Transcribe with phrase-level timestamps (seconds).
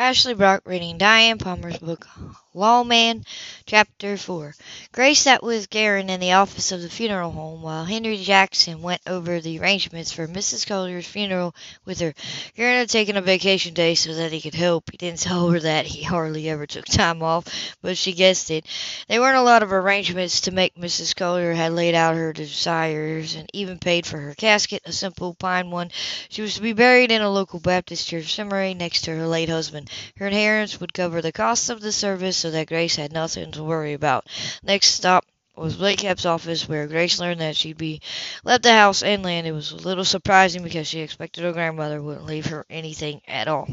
[0.00, 2.08] Ashley Brock reading Diana Palmer's book
[2.52, 3.24] Lawman,
[3.64, 4.56] Chapter 4.
[4.90, 9.00] Grace sat with Garon in the office of the funeral home while Henry Jackson went
[9.06, 10.66] over the arrangements for Mrs.
[10.66, 12.12] Collier's funeral with her.
[12.56, 14.90] Garon had taken a vacation day so that he could help.
[14.90, 17.46] He didn't tell her that he hardly ever took time off,
[17.82, 18.66] but she guessed it.
[19.06, 20.74] There weren't a lot of arrangements to make.
[20.74, 21.14] Mrs.
[21.14, 25.70] Collier had laid out her desires and even paid for her casket, a simple pine
[25.70, 25.92] one.
[26.28, 29.48] She was to be buried in a local Baptist church cemetery next to her late
[29.48, 29.88] husband.
[30.16, 33.62] Her inheritance would cover the costs of the service so that Grace had nothing to
[33.62, 34.26] worry about.
[34.62, 35.26] Next stop
[35.56, 38.00] was Blake Kemp's office, where Grace learned that she'd be
[38.44, 39.46] left the house and land.
[39.46, 43.46] It was a little surprising because she expected her grandmother wouldn't leave her anything at
[43.46, 43.68] all.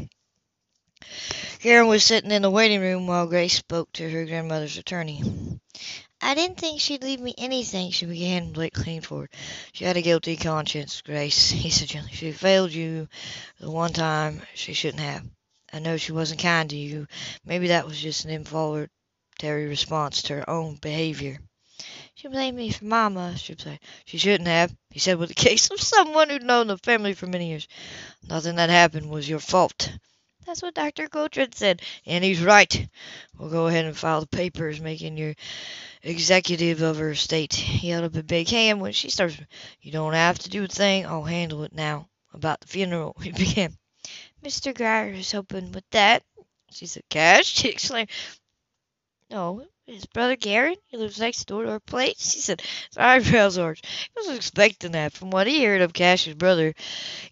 [1.60, 5.22] Garon was sitting in the waiting room while Grace spoke to her grandmother's attorney.
[6.20, 8.52] I didn't think she'd leave me anything, she began.
[8.52, 9.30] Blake leaned forward.
[9.72, 12.12] She had a guilty conscience, Grace, he said gently.
[12.12, 13.08] She failed you
[13.60, 15.24] the one time she shouldn't have.
[15.72, 17.06] I know she wasn't kind to you.
[17.44, 21.40] Maybe that was just an involuntary response to her own behavior.
[22.14, 23.78] She blamed me for Mama, she said.
[24.04, 27.26] She shouldn't have, he said with the case of someone who'd known the family for
[27.26, 27.68] many years.
[28.28, 29.92] Nothing that happened was your fault.
[30.44, 31.08] That's what Dr.
[31.08, 32.88] Cochran said, and he's right.
[33.36, 35.34] We'll go ahead and file the papers making you
[36.02, 37.52] executive of her estate.
[37.52, 39.46] He held up a big hand when she started.
[39.82, 41.04] You don't have to do a thing.
[41.04, 42.08] I'll handle it now.
[42.32, 43.76] About the funeral, he began.
[44.42, 44.74] Mr.
[44.74, 46.22] Grier is helping with that.
[46.70, 47.46] She said, Cash?
[47.46, 48.10] She exclaimed.
[49.30, 50.76] No, his brother Garon.
[50.86, 52.32] He lives next door to our place.
[52.32, 53.86] She said, his eyebrows arched.
[53.86, 55.14] He wasn't expecting that.
[55.14, 56.74] From what he heard of Cash's brother,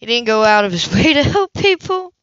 [0.01, 2.15] he didn't go out of his way to help people.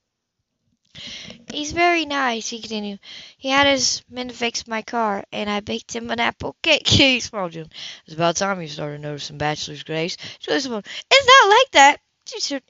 [1.51, 2.99] He's very nice, he continued.
[3.37, 6.87] He had his men fix my car, and I baked him an apple cake.
[6.87, 7.55] he smiled.
[7.55, 10.17] It's about time you started noticing Bachelor's Grace.
[10.39, 11.97] She was, it's not like that.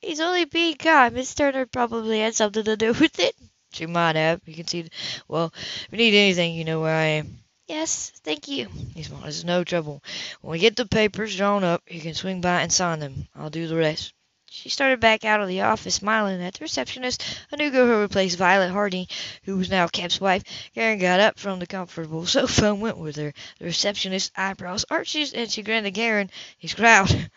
[0.02, 1.14] He's only being kind.
[1.14, 3.36] Miss Turner probably had something to do with it.
[3.72, 4.42] She might have.
[4.46, 4.90] You can see.
[5.28, 7.40] Well, if you need anything, you know where I am.
[7.68, 8.68] Yes, thank you.
[8.94, 9.26] He's smiled.
[9.26, 10.04] It's no trouble.
[10.42, 13.28] When we get the papers drawn up, you can swing by and sign them.
[13.36, 14.14] I'll do the rest.
[14.50, 18.02] She started back out of the office, smiling at the receptionist, a new girl who
[18.02, 19.08] replaced Violet Hardy,
[19.44, 20.44] who was now Kemp's wife.
[20.76, 23.34] Garon got up from the comfortable sofa and went with her.
[23.58, 26.30] The receptionist's eyebrows arched, and she grinned at Garon.
[26.60, 27.30] He's growled.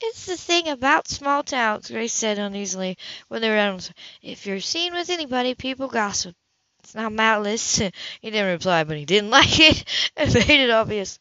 [0.00, 3.90] It's the thing about small towns, Grace said uneasily when they were out.
[4.22, 6.36] If you're seen with anybody, people gossip.
[6.80, 7.78] It's not malice.
[8.20, 9.84] he didn't reply, but he didn't like it
[10.16, 11.18] and made it obvious.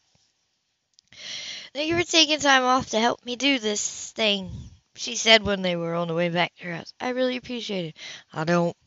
[1.74, 4.52] Thank you for taking time off to help me do this thing,
[4.96, 6.94] she said when they were on the way back to her house.
[7.00, 7.98] I really appreciate it.
[8.32, 8.78] I don't.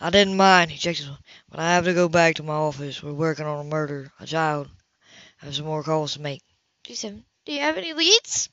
[0.00, 1.10] I didn't mind, he checked his
[1.50, 3.02] But I have to go back to my office.
[3.02, 4.68] We're working on a murder, a child.
[5.42, 6.42] I have some more calls to make.
[6.86, 8.48] She said, Do you have any leads?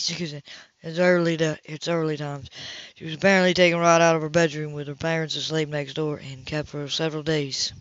[0.08, 0.42] Excuse me.
[0.82, 2.48] It's early to, it's early times.
[2.94, 6.16] She was apparently taken right out of her bedroom with her parents asleep next door
[6.16, 7.74] and kept for several days.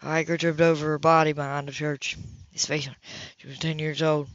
[0.00, 2.16] A hiker tripped over her body behind the church.
[2.52, 2.88] His face.
[3.36, 4.28] She was ten years old,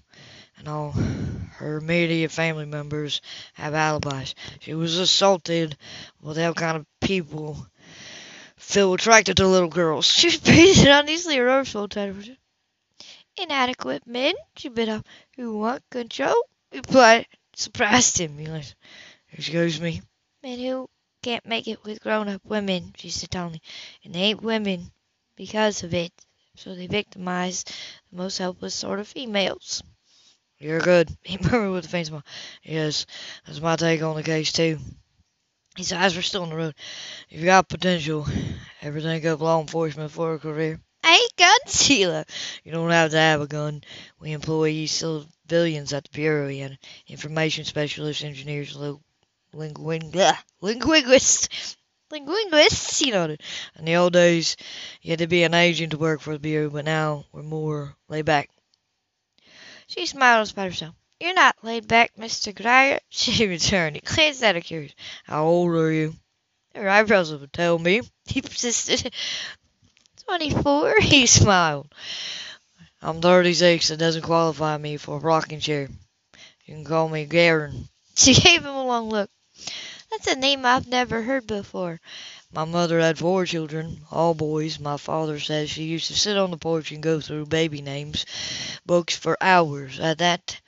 [0.60, 3.20] and all her immediate family members
[3.56, 4.36] have alibis.
[4.60, 5.76] She was assaulted.
[6.22, 7.66] Well, that kind of people
[8.58, 10.06] feel attracted to little girls.
[10.12, 11.66] She was breathing uneasily.
[11.66, 12.38] Full tight.
[13.38, 15.04] Inadequate men, she bit off,
[15.36, 16.36] who want control
[16.74, 18.38] replied, surprised him.
[18.38, 18.48] He
[19.32, 20.02] excuse me.
[20.44, 20.90] Men who
[21.22, 23.62] can't make it with grown-up women, she said calmly,
[24.04, 24.92] and they ain't women
[25.36, 26.14] because of it.
[26.56, 29.82] So they victimize the most helpless sort of females.
[30.60, 32.26] You're good, he murmured with a faint smile.
[32.64, 33.06] Yes,
[33.46, 34.80] that's my take on the case, too.
[35.78, 36.76] His eyes were still on the road.
[37.30, 38.28] If You've got potential.
[38.82, 40.82] Everything of law enforcement for a career?
[41.04, 42.26] Hate guns, Sheila.
[42.64, 43.84] You don't have to have a gun.
[44.20, 46.78] We employ civilians at the Bureau and
[47.08, 48.78] information specialists, engineers,
[49.54, 51.78] linguists,
[52.12, 53.36] linguists, you know.
[53.76, 54.56] In the old days,
[55.02, 57.96] you had to be an agent to work for the Bureau, but now we're more
[58.08, 58.50] laid back.
[59.88, 60.96] She smiled in herself.
[61.20, 62.56] You're not laid back, Mr.
[62.56, 63.96] Grier, she returned.
[63.96, 64.94] He glanced at her curious.
[65.26, 66.16] How old are you?
[66.76, 69.12] Her eyebrows would tell me, he persisted.
[70.30, 71.88] Twenty-four, he smiled.
[73.02, 73.90] I'm 36.
[73.90, 75.90] It doesn't qualify me for a rocking chair.
[76.66, 77.88] You can call me Garon.
[78.16, 79.32] She gave him a long look.
[80.12, 82.00] That's a name I've never heard before.
[82.54, 84.80] My mother had four children, all boys.
[84.80, 88.28] My father says she used to sit on the porch and go through baby names
[88.86, 90.00] books for hours.
[90.00, 90.62] At that,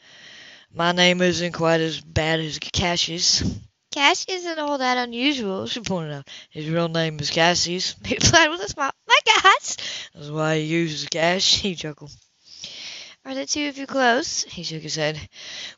[0.73, 3.43] my name isn't quite as bad as Cash's.
[3.91, 6.27] Cash isn't all that unusual, she pointed out.
[6.49, 7.95] His real name is Cassius.
[8.05, 8.93] He replied with a smile.
[9.05, 9.75] My gosh!
[10.15, 12.11] That's why he uses Cash, he chuckled.
[13.25, 14.43] Are the two of you close?
[14.43, 15.19] He shook his head.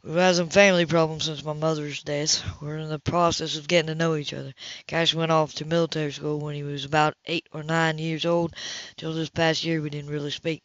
[0.03, 2.41] We've had some family problems since my mother's death.
[2.61, 4.53] We're in the process of getting to know each other.
[4.87, 8.55] Cash went off to military school when he was about eight or nine years old.
[8.95, 10.61] Till this past year we didn't really speak.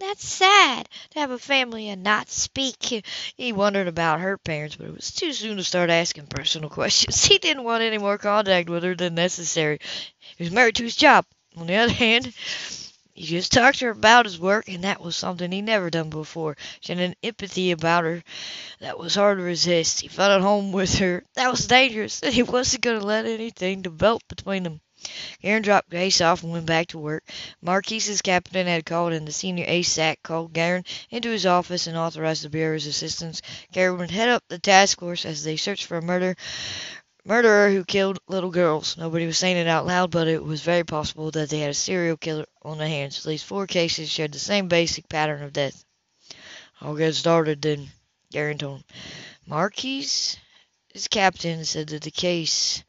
[0.00, 3.04] That's sad to have a family and not speak.
[3.36, 7.24] He wondered about her parents, but it was too soon to start asking personal questions.
[7.24, 9.78] He didn't want any more contact with her than necessary.
[10.36, 11.26] He was married to his job.
[11.56, 12.32] On the other hand,
[13.14, 16.10] he just talked to her about his work, and that was something he'd never done
[16.10, 16.56] before.
[16.80, 18.22] She had an empathy about her
[18.80, 20.00] that was hard to resist.
[20.00, 21.24] He felt at home with her.
[21.34, 24.80] That was dangerous, and he wasn't going to let anything develop between them.
[25.42, 27.22] Garon dropped Grace off and went back to work.
[27.62, 32.42] Marquez's captain had called and the senior ASAC called Garon into his office and authorized
[32.42, 33.40] the Bureau's assistance.
[33.72, 36.36] Garon would head up the task force as they searched for a murder
[37.24, 38.96] murderer who killed little girls.
[38.96, 41.74] Nobody was saying it out loud, but it was very possible that they had a
[41.74, 43.18] serial killer on their hands.
[43.18, 45.84] At least four cases shared the same basic pattern of death.
[46.80, 47.90] I'll get started then,
[48.32, 48.84] Garon told him.
[50.90, 52.82] Marquez' captain said that the case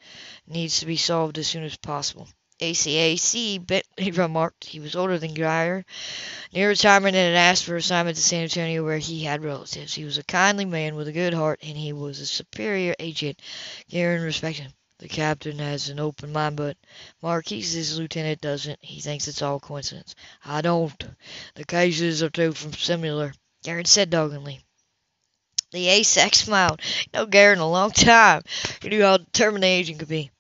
[0.47, 2.29] needs to be solved as soon as possible.
[2.61, 5.85] ASAC Bentley remarked he was older than Grier,
[6.53, 9.93] near retirement, and had asked for assignment to San Antonio where he had relatives.
[9.93, 13.41] He was a kindly man with a good heart, and he was a superior agent.
[13.89, 14.73] Garon respected him.
[14.99, 16.77] The captain has an open mind, but
[17.21, 18.79] Marquez's lieutenant doesn't.
[18.81, 20.15] He thinks it's all coincidence.
[20.45, 21.03] I don't.
[21.55, 24.61] The cases are too similar, Garon said doggedly.
[25.71, 26.81] The ASAC smiled.
[27.13, 28.41] No know Garon a long time.
[28.81, 30.31] He knew how determined the agent could be.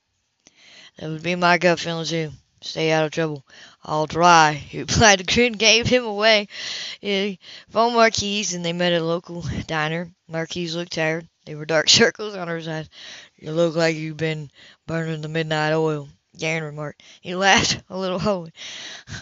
[0.97, 2.31] That would be my gut feeling too.
[2.61, 3.45] Stay out of trouble.
[3.83, 4.53] I'll try.
[4.69, 5.19] He replied.
[5.19, 6.47] The grin gave him away.
[6.99, 7.39] He
[7.69, 10.11] phoned Marquez and they met at a local diner.
[10.27, 11.27] Marquez looked tired.
[11.45, 12.89] There were dark circles on her eyes.
[13.37, 14.51] You look like you've been
[14.87, 17.01] burning the midnight oil, Garon remarked.
[17.21, 18.51] He laughed a little holy.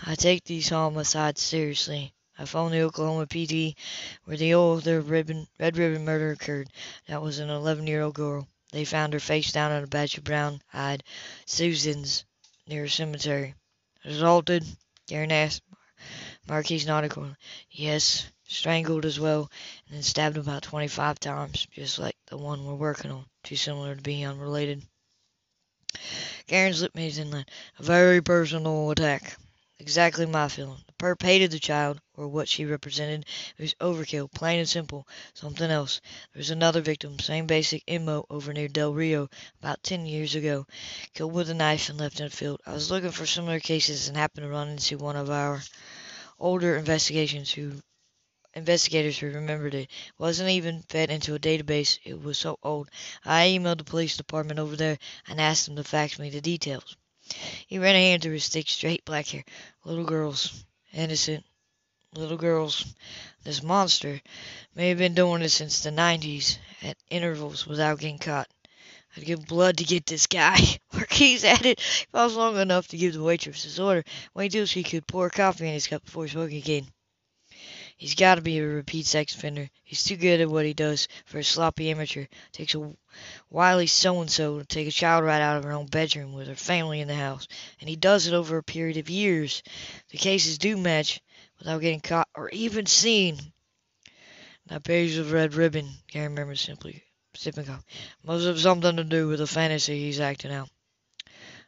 [0.05, 2.13] I take these homicides seriously.
[2.39, 3.75] I phoned the Oklahoma PD
[4.25, 6.69] where the old ribbon, red ribbon murder occurred.
[7.07, 8.47] That was an 11 year old girl.
[8.71, 11.03] They found her face down on a batch of brown-eyed
[11.45, 12.25] Susans
[12.67, 13.55] near a cemetery.
[14.03, 14.65] Assaulted?
[15.07, 15.63] Garon asked.
[16.47, 17.13] Marquez nodded.
[17.71, 19.49] Yes, strangled as well,
[19.87, 23.25] and then stabbed about 25 times, just like the one we're working on.
[23.43, 24.83] Too similar to be unrelated.
[26.47, 27.45] Garon's lip in line.
[27.79, 29.37] A very personal attack.
[29.79, 30.83] Exactly my feeling.
[30.99, 33.23] Perp hated the child, or what she represented.
[33.55, 35.07] It was overkill, plain and simple.
[35.35, 36.01] Something else.
[36.33, 39.29] There was another victim, same basic MO over near Del Rio,
[39.59, 40.65] about ten years ago.
[41.13, 42.61] Killed with a knife and left in a field.
[42.65, 45.61] I was looking for similar cases and happened to run into one of our
[46.39, 47.79] older investigations who
[48.55, 51.99] investigators who remembered it wasn't even fed into a database.
[52.03, 52.89] It was so old.
[53.23, 54.97] I emailed the police department over there
[55.27, 56.97] and asked them to fax me the details.
[57.67, 59.43] He ran a hand through his thick, straight black hair.
[59.85, 60.63] Little girls.
[60.97, 61.45] Innocent.
[62.15, 62.83] Little girls.
[63.43, 64.19] This monster
[64.73, 68.49] may have been doing it since the nineties, at intervals, without getting caught.
[69.15, 70.57] I'd give blood to get this guy.
[70.93, 71.79] Marquez added.
[71.79, 74.03] He paused long enough to give the waitress his order.
[74.33, 76.87] Wait she could pour coffee in his cup before spoke again.
[77.97, 79.69] He's got to be a repeat sex offender.
[79.83, 82.27] He's too good at what he does for a sloppy amateur.
[82.51, 82.93] Takes a
[83.49, 87.01] wily so-and-so to take a child right out of her own bedroom with her family
[87.01, 87.47] in the house.
[87.79, 89.63] And he does it over a period of years.
[90.11, 91.21] The cases do match
[91.57, 93.39] without getting caught or even seen.
[94.67, 97.03] That page of red ribbon, Garon remembered simply
[97.33, 97.83] sipping coffee.
[98.23, 100.69] Must have something to do with the fantasy he's acting out.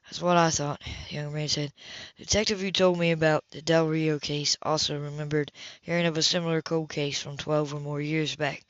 [0.09, 1.71] That's what I thought, the young man said.
[2.18, 5.51] The detective who told me about the Del Rio case also remembered
[5.81, 8.66] hearing of a similar cold case from twelve or more years back,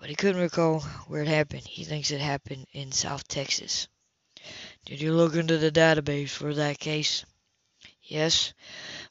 [0.00, 1.66] but he couldn't recall where it happened.
[1.66, 3.86] He thinks it happened in South Texas.
[4.86, 7.26] Did you look into the database for that case?
[8.02, 8.54] Yes,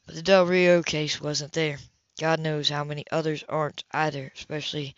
[0.04, 1.78] but the Del Rio case wasn't there.
[2.18, 4.96] God knows how many others aren't either, especially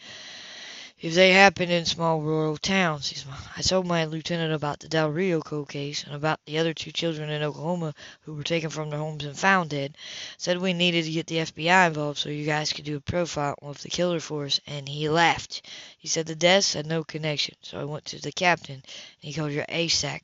[1.05, 3.27] if they happen in small rural towns.
[3.59, 7.29] I told my lieutenant about the Del Rio case and about the other two children
[7.29, 9.99] in Oklahoma who were taken from their homes and found dead.
[10.39, 13.55] Said we needed to get the FBI involved so you guys could do a profile
[13.61, 15.61] of the killer for us, and he laughed.
[15.99, 18.83] He said the deaths had no connection, so I went to the captain, and
[19.21, 20.23] he called your ASAC.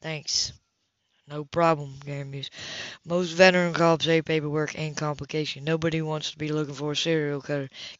[0.00, 0.54] Thanks.
[1.30, 2.50] No problem, Garon.
[3.04, 5.62] Most veteran cops hate paperwork and complication.
[5.62, 7.40] Nobody wants to be looking for a serial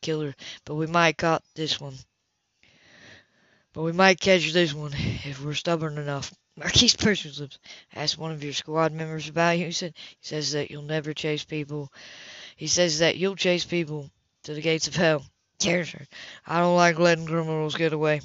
[0.01, 0.35] killer,
[0.65, 1.95] but we might caught this one.
[3.73, 6.35] But we might catch this one if we're stubborn enough.
[6.57, 7.61] Marquez pursed his lips.
[7.95, 9.67] Asked one of your squad members about you.
[9.67, 11.93] He said he says that you'll never chase people.
[12.57, 14.11] He says that you'll chase people
[14.43, 15.25] to the gates of hell.
[15.61, 16.09] Garon
[16.45, 18.23] I don't like letting criminals get away.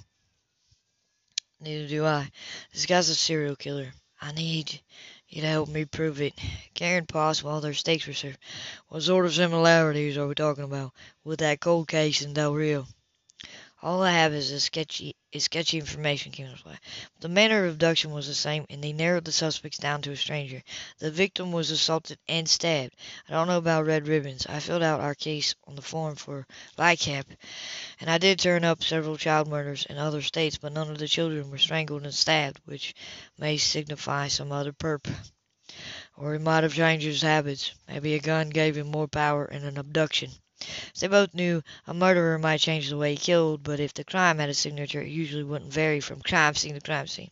[1.61, 2.31] Neither do I.
[2.73, 3.93] This guy's a serial killer.
[4.27, 4.81] I need
[5.29, 6.33] you to help me prove it.
[6.73, 8.39] Garon paused while their steaks were served.
[8.87, 12.87] What sort of similarities are we talking about with that cold case in Del Rio?
[13.83, 16.79] All I have is a sketchy is sketchy information, came reply.
[17.19, 20.15] The manner of abduction was the same, and they narrowed the suspects down to a
[20.15, 20.63] stranger.
[20.99, 22.95] The victim was assaulted and stabbed.
[23.27, 24.47] I don't know about red ribbons.
[24.47, 27.25] I filled out our case on the form for VICAP,
[27.99, 31.07] and I did turn up several child murders in other states, but none of the
[31.07, 32.95] children were strangled and stabbed, which
[33.37, 35.13] may signify some other perp.
[36.15, 37.73] Or he might have changed his habits.
[37.89, 40.31] Maybe a gun gave him more power in an abduction.
[40.97, 44.39] They both knew, a murderer might change the way he killed, but if the crime
[44.39, 47.31] had a signature, it usually wouldn't vary from crime scene to crime scene.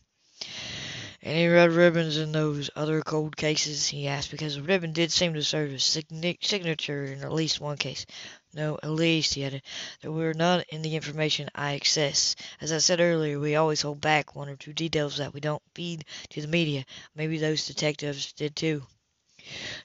[1.22, 3.88] Any red ribbons in those other cold cases?
[3.88, 7.78] he asked, because the ribbon did seem to serve as signature in at least one
[7.78, 8.04] case.
[8.52, 9.62] No, at least, he added,
[10.02, 12.36] there were none in the information I access.
[12.60, 15.62] As I said earlier, we always hold back one or two details that we don't
[15.74, 16.84] feed to the media.
[17.14, 18.86] Maybe those detectives did too.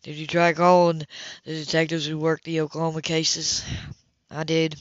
[0.03, 1.05] Did you try calling
[1.43, 3.63] the detectives who worked the Oklahoma cases?
[4.31, 4.75] I did.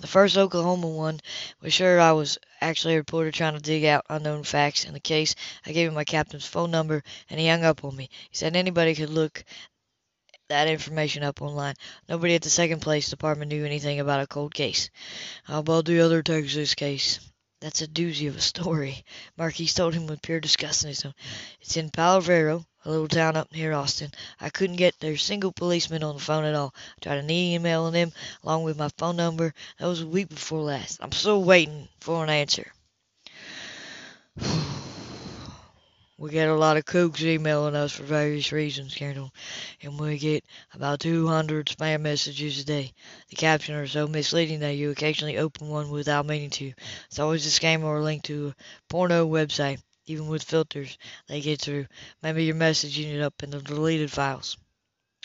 [0.00, 1.20] The first Oklahoma one
[1.60, 5.00] was sure I was actually a reporter trying to dig out unknown facts in the
[5.00, 5.34] case.
[5.66, 8.08] I gave him my captain's phone number and he hung up on me.
[8.30, 9.44] He said anybody could look
[10.48, 11.74] that information up online.
[12.08, 14.90] Nobody at the second place department knew anything about a cold case.
[15.44, 17.20] How about the other Texas case?
[17.60, 19.04] That's a doozy of a story,
[19.36, 21.12] Marquez told him with pure disgust in his tone.
[21.60, 24.12] It's in Palo Verde, a little town up near Austin.
[24.40, 26.74] I couldn't get their single policeman on the phone at all.
[26.74, 28.12] I tried an emailing them
[28.42, 29.52] along with my phone number.
[29.78, 31.00] That was a week before last.
[31.02, 32.72] I'm still waiting for an answer.
[36.20, 39.32] We get a lot of kooks emailing us for various reasons, Colonel,
[39.80, 42.92] and we get about 200 spam messages a day.
[43.30, 46.74] The captions are so misleading that you occasionally open one without meaning to.
[47.06, 48.54] It's always a scam or a link to a
[48.90, 49.80] porno website.
[50.04, 51.86] Even with filters, they get through.
[52.22, 54.58] Maybe your message ended up in the deleted files.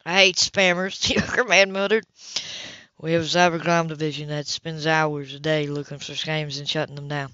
[0.05, 2.05] I hate spammers, the younger man muttered.
[3.01, 6.95] We have a cybercrime division that spends hours a day looking for scams and shutting
[6.95, 7.33] them down.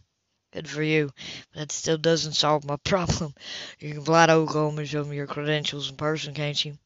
[0.54, 1.12] Good for you,
[1.54, 3.34] but that still doesn't solve my problem.
[3.80, 6.78] You can fly to Oklahoma and show me your credentials in person, can't you?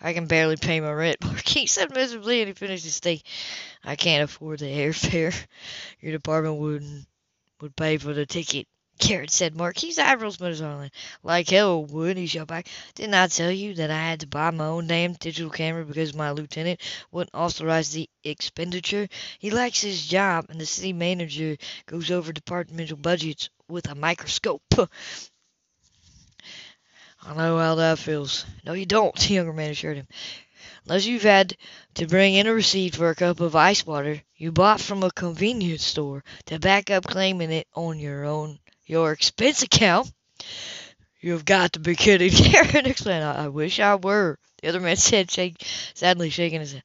[0.00, 3.24] I can barely pay my rent, Marquez said miserably, and he finished his steak.
[3.84, 5.34] I can't afford the airfare.
[6.00, 7.06] Your department wouldn't
[7.60, 8.66] would pay for the ticket.
[8.98, 10.90] Garon said Marquez eyebrows met his arm.
[11.22, 12.68] Like hell would, he shot back.
[12.94, 16.14] Didn't I tell you that I had to buy my own damn digital camera because
[16.14, 16.80] my lieutenant
[17.10, 19.08] wouldn't authorize the expenditure?
[19.38, 21.56] He likes his job, and the city manager
[21.86, 24.62] goes over departmental budgets with a microscope.
[24.78, 24.88] I
[27.34, 28.46] know how that feels.
[28.64, 30.06] No, you don't, the younger man assured him.
[30.84, 31.56] Unless you've had
[31.94, 35.10] to bring in a receipt for a cup of ice water you bought from a
[35.10, 38.58] convenience store to back up claiming it on your own
[38.92, 40.12] your expense account.
[41.22, 43.24] You've got to be kidding, Garon explained.
[43.24, 44.38] I, wish I were.
[44.60, 46.82] The other man said, shake, sadly shaking his head.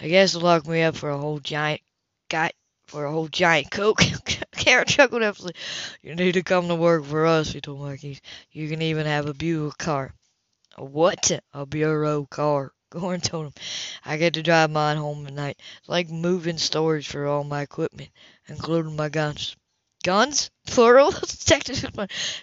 [0.00, 1.82] I guess they'll lock me up for a whole giant,
[2.30, 2.52] guy,
[2.86, 3.98] for a whole giant coke.
[4.52, 5.52] Garon chuckled helpfully.
[6.02, 8.22] You need to come to work for us, he told Marquez.
[8.50, 10.14] You can even have a Buick car.
[10.78, 11.30] A what?
[11.52, 12.72] A bureau car.
[12.90, 13.52] Garon told him.
[14.02, 15.60] I get to drive mine home at night.
[15.80, 18.08] It's like moving storage for all my equipment,
[18.48, 19.56] including my guns.
[20.04, 20.50] Guns?
[20.66, 21.10] Plural?
[21.20, 21.90] detective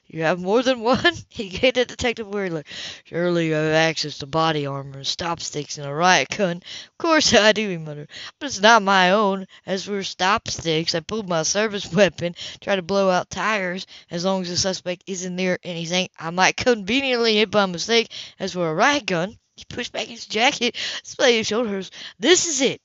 [0.08, 1.14] You have more than one?
[1.30, 2.66] He gave the detective look.
[3.04, 6.58] Surely you have access to body armor, stop sticks, and a riot gun.
[6.58, 8.10] Of course I do, he muttered.
[8.40, 9.46] But it's not my own.
[9.64, 13.86] As for stop sticks, I pulled my service weapon, tried to blow out tires.
[14.10, 18.12] As long as the suspect isn't near anything, I might conveniently hit by mistake.
[18.40, 21.92] As for a riot gun, he pushed back his jacket, displayed his shoulders.
[22.18, 22.82] This is it.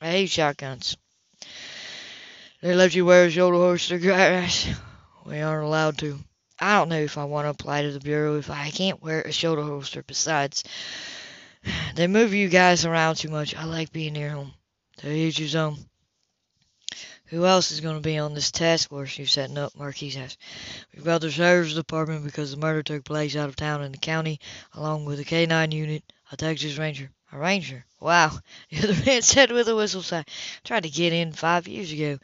[0.00, 0.96] I hate shotguns.
[2.62, 4.68] They let you wear a shoulder holster, guys.
[5.24, 6.18] We aren't allowed to.
[6.58, 9.22] I don't know if I want to apply to the Bureau if I can't wear
[9.22, 10.02] a shoulder holster.
[10.02, 10.64] Besides,
[11.94, 13.56] they move you guys around too much.
[13.56, 14.52] I like being near home.
[14.98, 15.78] To each own.
[17.26, 19.74] Who else is going to be on this task force you're setting up?
[19.74, 20.38] Marquez asked.
[20.94, 23.98] We've got the sheriff's department because the murder took place out of town in the
[23.98, 24.38] county,
[24.74, 27.84] along with a K-9 unit, a Texas Ranger, a ranger.
[28.00, 28.38] Wow,
[28.70, 30.24] the other man said with a whistle sigh.
[30.64, 32.18] Tried to get in five years ago.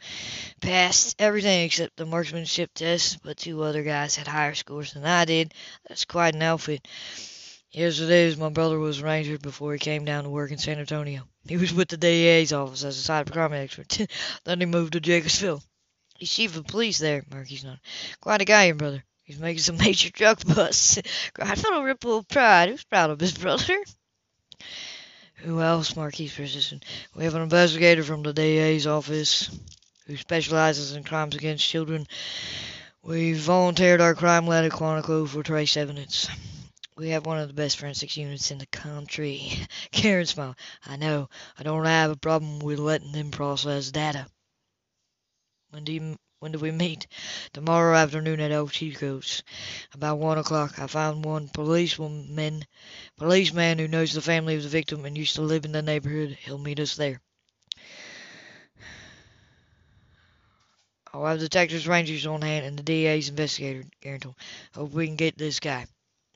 [0.61, 5.25] Passed everything except the marksmanship test, but two other guys had higher scores than I
[5.25, 5.53] did.
[5.87, 6.87] That's quite an outfit.
[7.71, 11.27] Yesterday, my brother was a ranger before he came down to work in San Antonio.
[11.47, 14.07] He was with the DA's office as a cybercrime expert.
[14.45, 15.61] then he moved to Jacobsville.
[16.17, 17.79] He's chief of police there, Marquez nodded.
[18.19, 19.03] Quite a guy, your brother.
[19.23, 20.97] He's making some major drug busts.
[21.37, 22.69] I felt a ripple of pride.
[22.69, 23.77] He was proud of his brother.
[25.37, 25.95] Who else?
[25.95, 26.83] Marquez persisted.
[27.15, 29.49] We have an investigator from the DA's office
[30.07, 32.07] who specializes in crimes against children.
[33.03, 36.27] We volunteered our crime letter chronicle for trace evidence.
[36.95, 39.51] We have one of the best forensics units in the country.
[39.91, 40.55] Garon smiled.
[40.85, 41.29] I know.
[41.57, 44.27] I don't have a problem with letting them process data.
[45.85, 47.07] You, when do we meet?
[47.51, 49.41] Tomorrow afternoon at old Chico's.
[49.93, 50.77] About one o'clock.
[50.77, 52.63] I found one policewoman,
[53.17, 56.37] policeman who knows the family of the victim and used to live in the neighborhood.
[56.41, 57.21] He'll meet us there.
[61.11, 64.35] I'll have the Texas rangers on hand, and the DA's investigator, Guarantor.
[64.75, 65.87] Hope we can get this guy.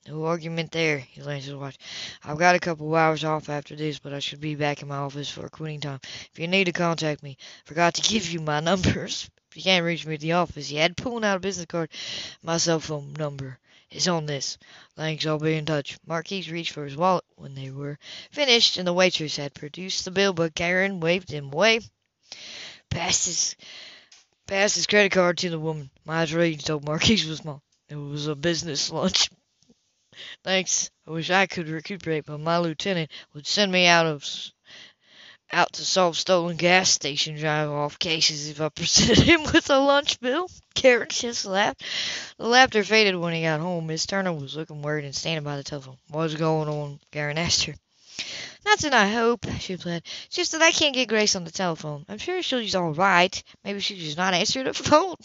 [0.08, 1.78] No argument there, he glanced at his watch.
[2.24, 4.88] I've got a couple of hours off after this, but I should be back in
[4.88, 6.00] my office for quitting time.
[6.34, 9.30] If you need to contact me, forgot to give you my numbers.
[9.52, 11.90] If you can't reach me at the office, had pulling out a business card.
[12.42, 14.58] My cell phone number is on this.
[14.96, 15.98] Thanks, I'll be in touch.
[16.08, 18.00] Marquez reached for his wallet when they were
[18.32, 21.82] finished, and the waitress had produced the bill, but Garon waved him away.
[22.90, 23.56] Passed his,
[24.48, 25.90] passed his credit card to the woman.
[26.06, 27.62] My trade told Marquez was small.
[27.90, 29.30] It was a business lunch.
[30.46, 30.92] Thanks.
[31.06, 34.24] I wish I could recuperate, but my lieutenant would send me out of
[35.54, 40.20] out to solve stolen gas station drive-off cases if I presented him with a lunch
[40.20, 40.50] bill.
[40.76, 41.84] Garon just laughed.
[42.38, 43.88] The laughter faded when he got home.
[43.88, 45.98] Miss Turner was looking worried and standing by the telephone.
[46.10, 47.00] What's going on?
[47.12, 47.76] Garon asked her.
[48.66, 50.04] Nothing, I hope, she replied.
[50.28, 52.06] It's just that I can't get Grace on the telephone.
[52.08, 53.44] I'm sure she's all right.
[53.64, 55.16] Maybe she's just not answering the phone.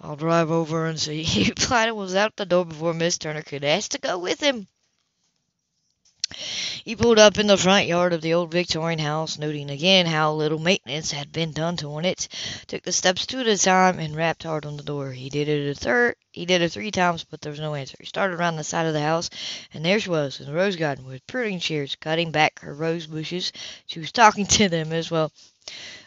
[0.00, 1.22] I'll drive over and see.
[1.32, 4.40] He replied and was out the door before Miss Turner could ask to go with
[4.40, 4.66] him.
[6.84, 10.32] He pulled up in the front yard of the old Victorian house, noting again how
[10.32, 12.28] little maintenance had been done to it.
[12.66, 15.12] Took the steps two at a time and rapped hard on the door.
[15.12, 16.16] He did it a third.
[16.32, 17.96] He did it three times, but there was no answer.
[18.00, 19.30] He started around the side of the house,
[19.74, 23.06] and there she was in the rose garden with pruning shears, cutting back her rose
[23.06, 23.52] bushes.
[23.86, 25.30] She was talking to them as well.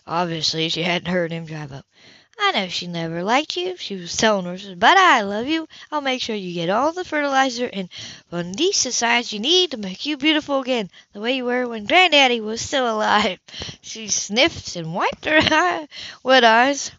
[0.07, 1.85] Obviously, she hadn't heard him drive up.
[2.37, 5.67] I know she never liked you, she was telling her, but I love you.
[5.91, 7.89] I'll make sure you get all the fertilizer and
[8.31, 12.61] fungicides you need to make you beautiful again, the way you were when Granddaddy was
[12.61, 13.39] still alive.
[13.81, 15.87] She sniffed and wiped her eye,
[16.23, 16.91] wet eyes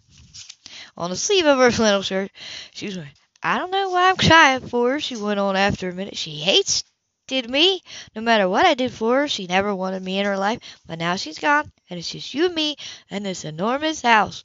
[0.96, 2.30] on the sleeve of her flannel shirt.
[2.72, 3.12] She was wearing.
[3.42, 6.16] I don't know why I'm crying for her, she went on after a minute.
[6.16, 6.84] She hates
[7.26, 7.82] did me.
[8.14, 10.60] No matter what I did for her, she never wanted me in her life.
[10.86, 12.76] But now she's gone, and it's just you and me
[13.10, 14.44] and this enormous house.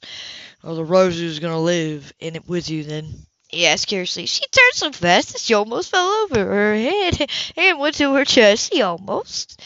[0.62, 3.12] Well, the Rosie is going to live in it with you then.
[3.48, 4.26] He asked curiously.
[4.26, 8.24] She turned so fast that she almost fell over her head and went to her
[8.24, 8.72] chest.
[8.72, 9.60] She almost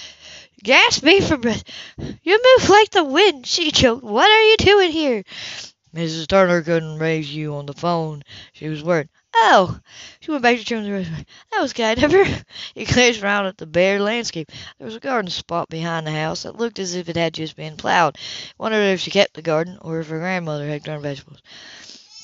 [0.62, 1.62] gasped me for breath.
[1.97, 4.03] You move like the wind, she choked.
[4.03, 5.23] What are you doing here?
[5.95, 6.27] Mrs.
[6.27, 8.23] Turner couldn't raise you on the phone.
[8.53, 9.09] She was worried.
[9.38, 9.79] Oh!
[10.20, 11.27] She went back to trim the rosemary.
[11.53, 12.25] That was kind of her.
[12.75, 14.51] He glanced round at the bare landscape.
[14.79, 17.55] There was a garden spot behind the house that looked as if it had just
[17.55, 18.16] been plowed.
[18.57, 21.42] Wondered if she kept the garden, or if her grandmother had grown vegetables.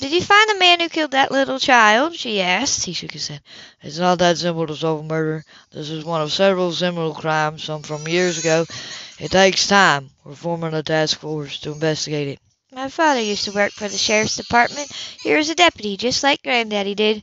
[0.00, 2.16] Did you find the man who killed that little child?
[2.16, 2.86] she asked.
[2.86, 3.42] He shook his head.
[3.82, 5.44] It's not that simple to solve a murder.
[5.70, 8.66] This is one of several similar crimes, some from years ago.
[9.18, 10.10] It takes time.
[10.24, 12.40] We're forming a task force to investigate it.
[12.74, 14.90] My father used to work for the sheriff's department.
[15.22, 17.22] He was a deputy, just like Granddaddy did.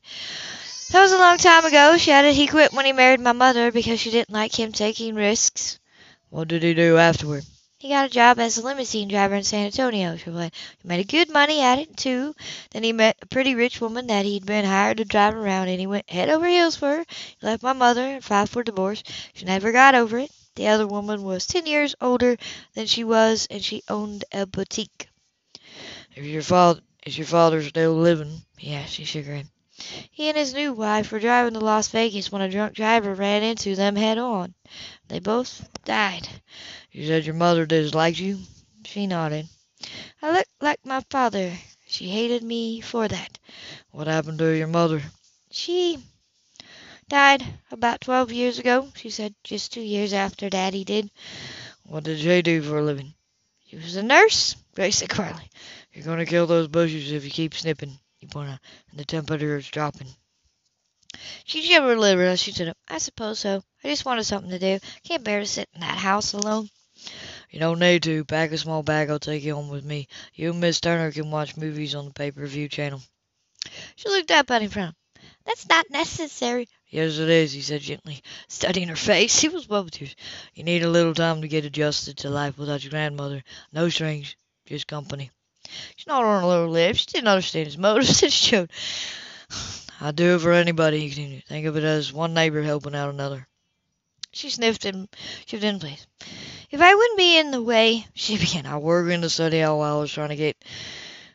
[0.92, 2.36] That was a long time ago, she added.
[2.36, 5.80] He quit when he married my mother because she didn't like him taking risks.
[6.30, 7.46] What did he do afterward?
[7.80, 10.54] He got a job as a limousine driver in San Antonio, she replied.
[10.82, 12.36] He made a good money at it, too.
[12.70, 15.80] Then he met a pretty rich woman that he'd been hired to drive around, and
[15.80, 17.06] he went head over heels for her.
[17.10, 19.02] He left my mother and filed for divorce.
[19.34, 20.32] She never got over it.
[20.56, 22.38] The other woman was ten years older
[22.76, 25.09] than she was, and she owned a boutique.
[26.15, 28.41] Is your father is your father still living?
[28.58, 28.93] He asked.
[28.93, 29.48] She shook her head.
[30.12, 33.43] He and his new wife were driving to Las Vegas when a drunk driver ran
[33.43, 34.54] into them head on.
[35.08, 36.28] They both died.
[36.91, 38.39] You said your mother disliked you?
[38.84, 39.48] She nodded.
[40.22, 41.54] I looked like my father.
[41.88, 43.39] She hated me for that.
[43.91, 45.02] What happened to your mother?
[45.52, 45.98] She
[47.08, 51.10] died about twelve years ago, she said, just two years after Daddy did.
[51.86, 53.13] What did she do for a living?
[53.65, 55.50] She was a nurse, Grace said quietly.
[55.93, 58.60] You're going to kill those bushes if you keep snipping, he pointed out,
[58.91, 60.08] and the temperature is dropping.
[61.43, 62.78] She shivered a little she up.
[62.88, 63.63] I suppose so.
[63.84, 64.80] I just wanted something to do.
[65.04, 66.69] Can't bear to sit in that house alone.
[67.49, 68.23] You don't need to.
[68.25, 69.10] Pack a small bag.
[69.10, 70.08] I'll take you home with me.
[70.36, 73.02] You and Miss Turner can watch movies on the pay-per-view channel.
[73.95, 74.95] She looked up at him from.
[75.45, 76.67] That's not necessary.
[76.89, 79.39] Yes, it is, he said gently, studying her face.
[79.41, 80.15] He was well with tears.
[80.54, 83.43] You need a little time to get adjusted to life without your grandmother.
[83.71, 84.36] No strings,
[84.67, 85.32] just company.
[85.96, 86.96] She not on her lower lip.
[86.96, 88.72] She didn't understand his motives, she showed.
[90.02, 91.46] I'd do it for anybody, he continued.
[91.46, 93.48] Think of it as one neighbor helping out another.
[94.32, 95.10] She sniffed and
[95.46, 96.06] shifted in place.
[96.72, 98.66] If I wouldn't be in the way, she began.
[98.66, 100.64] I work in the study all while I was trying to get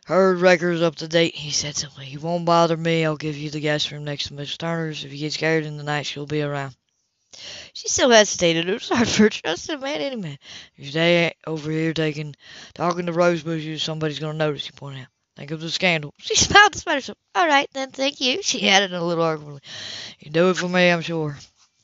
[0.07, 2.05] her records up to date, he said simply.
[2.05, 3.05] He won't bother me.
[3.05, 5.05] I'll give you the guest room next to Miss Turner's.
[5.05, 6.77] If you get scared in the night, she'll be around.
[7.73, 8.69] She still hesitated.
[8.69, 10.39] It was hard for her to trust a man, any man.
[10.77, 12.35] If you stay over here taking,
[12.75, 15.09] talking to rose bushes, somebody's going to notice, he pointed out.
[15.37, 16.15] Think of the scandal.
[16.19, 17.19] She smiled despite herself.
[17.35, 19.61] All right, then, thank you, she added a little awkwardly.
[20.21, 21.37] You do it for me, I'm sure.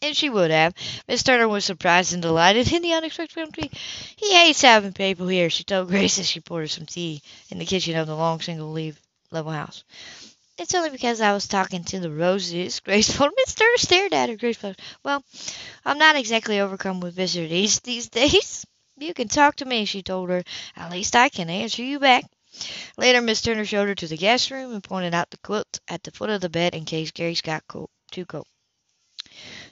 [0.02, 0.72] And she would have.
[1.08, 3.70] Miss Turner was surprised and delighted in the unexpected company.
[4.16, 7.58] He hates having people here, she told Grace as she poured her some tea in
[7.58, 8.98] the kitchen of the long single leave
[9.30, 9.84] level house.
[10.60, 14.36] It's only because I was talking to the roses, Graceful Turner stared at her.
[14.36, 14.78] Grace flushed.
[15.02, 15.24] Well,
[15.86, 18.66] I'm not exactly overcome with visitors these days.
[18.98, 20.44] You can talk to me, she told her.
[20.76, 22.26] At least I can answer you back.
[22.98, 26.02] Later, Miss Turner showed her to the guest room and pointed out the quilt at
[26.02, 28.46] the foot of the bed in case Grace got cold, too cold.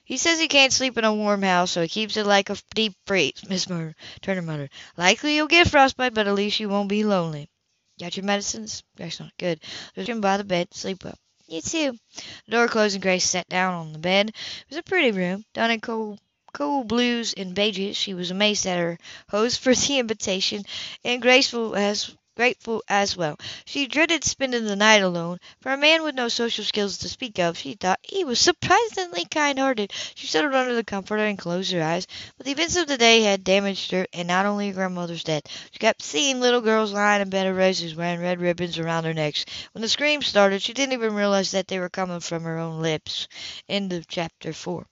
[0.06, 2.56] He says he can't sleep in a warm house, so he keeps it like a
[2.74, 4.70] deep freeze, Miss Turner muttered.
[4.96, 7.50] Likely you'll get frostbite, but at least you won't be lonely.
[7.98, 8.82] Got your medicines?
[8.96, 9.34] Grace nodded.
[9.38, 9.60] Good.
[9.94, 10.72] There's room by the bed.
[10.72, 11.18] Sleep well.
[11.46, 11.98] You too.
[12.46, 14.28] The door closed and Grace sat down on the bed.
[14.30, 14.34] It
[14.70, 16.18] was a pretty room, done in cool,
[16.52, 17.96] cool blues and beiges.
[17.96, 20.64] She was amazed at her host for the invitation,
[21.04, 23.36] and graceful as grateful as well.
[23.64, 25.40] She dreaded spending the night alone.
[25.60, 29.24] For a man with no social skills to speak of, she thought he was surprisingly
[29.24, 29.92] kind-hearted.
[30.14, 32.06] She settled under the comforter and closed her eyes.
[32.36, 35.42] But the events of the day had damaged her, and not only her grandmother's death.
[35.72, 39.14] She kept seeing little girls lying in bed of roses wearing red ribbons around their
[39.14, 39.44] necks.
[39.72, 42.80] When the screams started, she didn't even realize that they were coming from her own
[42.80, 43.26] lips.
[43.68, 44.86] End of chapter 4.